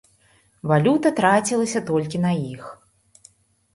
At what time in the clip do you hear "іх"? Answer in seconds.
2.55-2.63